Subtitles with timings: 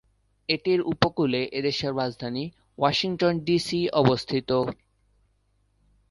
[0.49, 2.43] এটির উপকূলে এদেশের রাজধানী
[2.77, 4.49] ওয়াশিংটন ডিসি অবস্থিত।